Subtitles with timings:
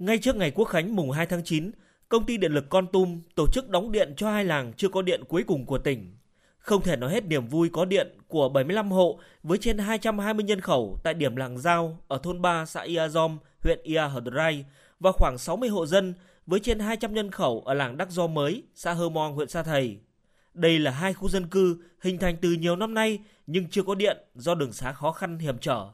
[0.00, 1.70] Ngay trước ngày Quốc khánh mùng 2 tháng 9,
[2.08, 5.02] công ty điện lực Con Tum tổ chức đóng điện cho hai làng chưa có
[5.02, 6.16] điện cuối cùng của tỉnh.
[6.58, 10.60] Không thể nói hết niềm vui có điện của 75 hộ với trên 220 nhân
[10.60, 14.64] khẩu tại điểm làng Giao ở thôn 3 xã Ia Zom, huyện Ia Hờ Rai
[15.00, 16.14] và khoảng 60 hộ dân
[16.46, 19.62] với trên 200 nhân khẩu ở làng Đắc Do Mới, xã Hơ Mong, huyện Sa
[19.62, 19.98] Thầy.
[20.54, 23.94] Đây là hai khu dân cư hình thành từ nhiều năm nay nhưng chưa có
[23.94, 25.88] điện do đường xá khó khăn hiểm trở.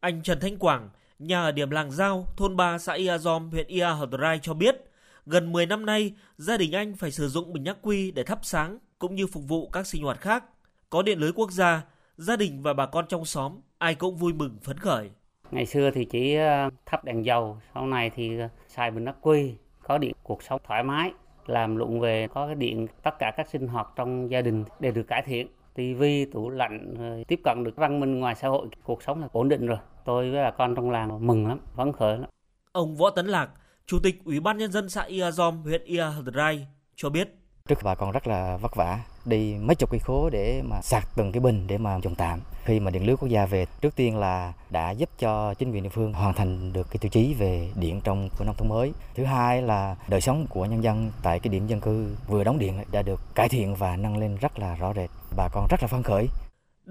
[0.00, 0.90] Anh Trần Thanh Quảng,
[1.26, 4.54] nhà ở điểm làng Giao, thôn 3 xã Ia Dom, huyện Ia Hờ Rai cho
[4.54, 4.76] biết,
[5.26, 8.38] gần 10 năm nay, gia đình anh phải sử dụng bình nhắc quy để thắp
[8.42, 10.44] sáng cũng như phục vụ các sinh hoạt khác.
[10.90, 11.82] Có điện lưới quốc gia,
[12.16, 15.10] gia đình và bà con trong xóm ai cũng vui mừng phấn khởi.
[15.50, 19.16] Ngày xưa thì chỉ ờ, thắp đèn dầu, sau này thì ờ, xài bình ắc
[19.20, 21.10] quy, có điện cuộc sống thoải mái,
[21.46, 24.92] làm lụng về có cái điện tất cả các sinh hoạt trong gia đình đều
[24.92, 26.94] được cải thiện tivi tủ lạnh
[27.28, 30.30] tiếp cận được văn minh ngoài xã hội cuộc sống là ổn định rồi tôi
[30.30, 32.30] với bà con trong làng mừng lắm phấn khởi lắm
[32.72, 33.48] ông võ tấn lạc
[33.86, 36.66] chủ tịch ủy ban nhân dân xã Ia Dom huyện Ia Rai
[36.96, 40.62] cho biết Trước bà con rất là vất vả, đi mấy chục cây khố để
[40.64, 42.40] mà sạc từng cái bình để mà dùng tạm.
[42.64, 45.82] Khi mà điện lưới quốc gia về, trước tiên là đã giúp cho chính quyền
[45.82, 48.92] địa phương hoàn thành được cái tiêu chí về điện trong của nông thôn mới.
[49.14, 52.58] Thứ hai là đời sống của nhân dân tại cái điểm dân cư vừa đóng
[52.58, 55.10] điện đã được cải thiện và nâng lên rất là rõ rệt.
[55.36, 56.26] Bà con rất là phấn khởi.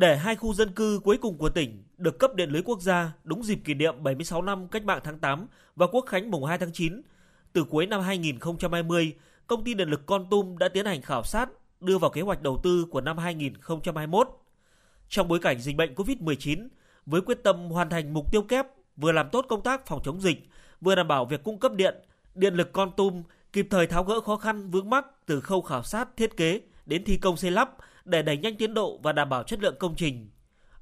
[0.00, 3.12] Để hai khu dân cư cuối cùng của tỉnh được cấp điện lưới quốc gia
[3.24, 6.58] đúng dịp kỷ niệm 76 năm Cách mạng tháng 8 và Quốc khánh mùng 2
[6.58, 7.02] tháng 9,
[7.52, 9.14] từ cuối năm 2020,
[9.46, 11.48] công ty điện lực Con Tum đã tiến hành khảo sát
[11.80, 14.28] đưa vào kế hoạch đầu tư của năm 2021.
[15.08, 16.68] Trong bối cảnh dịch bệnh COVID-19,
[17.06, 20.20] với quyết tâm hoàn thành mục tiêu kép vừa làm tốt công tác phòng chống
[20.20, 20.48] dịch,
[20.80, 21.94] vừa đảm bảo việc cung cấp điện,
[22.34, 25.82] điện lực Con Tum kịp thời tháo gỡ khó khăn vướng mắc từ khâu khảo
[25.82, 29.28] sát thiết kế đến thi công xây lắp để đẩy nhanh tiến độ và đảm
[29.28, 30.30] bảo chất lượng công trình.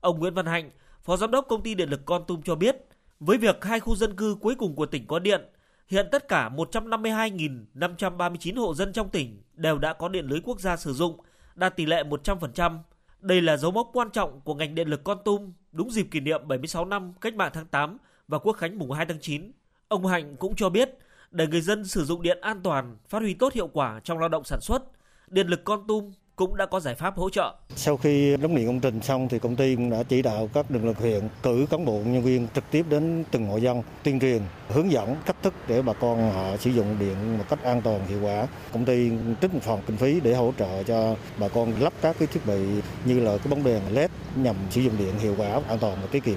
[0.01, 0.71] Ông Nguyễn Văn Hạnh,
[1.03, 2.77] Phó Giám đốc Công ty Điện lực Con Tum cho biết,
[3.21, 5.41] với việc hai khu dân cư cuối cùng của tỉnh có điện,
[5.89, 10.77] Hiện tất cả 152.539 hộ dân trong tỉnh đều đã có điện lưới quốc gia
[10.77, 11.21] sử dụng,
[11.55, 12.79] đạt tỷ lệ 100%.
[13.21, 16.21] Đây là dấu mốc quan trọng của ngành điện lực Con Tum đúng dịp kỷ
[16.21, 17.99] niệm 76 năm Cách mạng tháng 8
[18.29, 19.53] và Quốc khánh mùng 2 tháng 9.
[19.89, 20.91] Ông Hạnh cũng cho biết,
[21.31, 24.29] để người dân sử dụng điện an toàn, phát huy tốt hiệu quả trong lao
[24.29, 24.83] động sản xuất,
[25.29, 27.55] Điện lực Con Tum cũng đã có giải pháp hỗ trợ.
[27.77, 30.71] Sau khi đóng điện công trình xong thì công ty cũng đã chỉ đạo các
[30.71, 34.21] lực lực huyện cử cán bộ nhân viên trực tiếp đến từng hộ dân tuyên
[34.21, 37.83] truyền, hướng dẫn cách thức để bà con họ sử dụng điện một cách an
[37.83, 38.47] toàn hiệu quả.
[38.73, 39.11] Công ty
[39.43, 42.47] trích một phần kinh phí để hỗ trợ cho bà con lắp các cái thiết
[42.47, 42.59] bị
[43.05, 46.09] như là cái bóng đèn LED nhằm sử dụng điện hiệu quả, an toàn và
[46.11, 46.37] tiết kiệm.